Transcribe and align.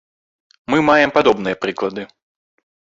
Мы 0.75 0.79
маем 0.87 1.13
падобныя 1.19 1.61
прыклады. 1.67 2.11